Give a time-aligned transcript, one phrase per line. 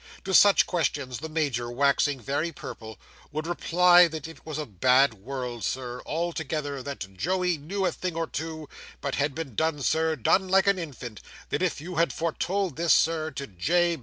[0.23, 2.97] To such questions, the Major, waxing very purple,
[3.31, 8.15] would reply that it was a bad world, Sir, altogether; that Joey knew a thing
[8.15, 8.67] or two,
[8.99, 12.93] but had been done, Sir, done like an infant; that if you had foretold this,
[12.93, 13.99] Sir, to J.